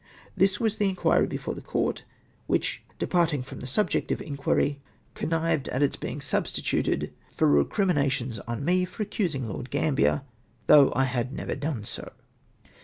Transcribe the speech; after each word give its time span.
This 0.35 0.59
was 0.59 0.75
■ 0.77 0.77
the 0.79 0.89
in 0.89 0.95
quiry 0.95 1.27
before 1.29 1.53
the 1.53 1.61
court, 1.61 2.05
which, 2.47 2.81
departing 2.97 3.43
from 3.43 3.59
the 3.59 3.67
subject 3.67 4.11
of 4.11 4.19
inquiry, 4.19 4.81
connived 5.13 5.67
at 5.69 5.83
its 5.83 5.95
being 5.95 6.21
substituted 6.21 7.13
for 7.31 7.47
recrimi 7.47 7.93
iiations 7.93 8.39
on 8.47 8.65
me 8.65 8.83
for 8.83 9.03
accusing 9.03 9.47
Lord 9.47 9.69
Gambier— 9.69 10.23
though 10.65 10.91
I 10.95 11.03
had 11.03 11.31
never 11.31 11.53
done 11.55 11.83
so. 11.83 12.11